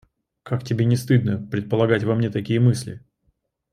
[0.41, 3.03] Как тебе не стыдно предполагать во мне такие мысли!